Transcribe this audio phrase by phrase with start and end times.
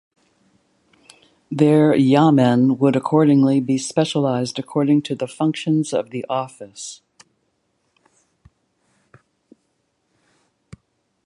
[1.51, 7.03] Their "yamen" would accordingly be specialised according to the functions of the office.